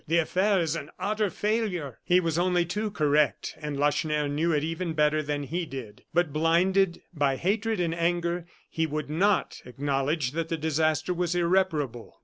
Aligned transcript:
"The 0.07 0.17
affair 0.17 0.59
is 0.59 0.75
an 0.75 0.89
utter 0.97 1.29
failure!" 1.29 1.99
He 2.03 2.19
was 2.19 2.39
only 2.39 2.65
too 2.65 2.89
correct; 2.89 3.53
and 3.61 3.77
Lacheneur 3.79 4.27
knew 4.27 4.51
it 4.51 4.63
even 4.63 4.93
better 4.93 5.21
than 5.21 5.43
he 5.43 5.63
did. 5.67 6.05
But, 6.11 6.33
blinded 6.33 7.03
by 7.13 7.35
hatred 7.35 7.79
and 7.79 7.93
anger, 7.93 8.47
he 8.67 8.87
would 8.87 9.11
not 9.11 9.61
acknowledge 9.63 10.31
that 10.31 10.49
the 10.49 10.57
disaster 10.57 11.13
was 11.13 11.35
irreparable. 11.35 12.19